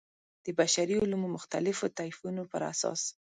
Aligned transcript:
د 0.45 0.47
بشري 0.59 0.95
علومو 1.03 1.27
مختلفو 1.35 1.85
طیفونو 1.99 2.43
پر 2.51 2.61
اساس. 2.73 3.01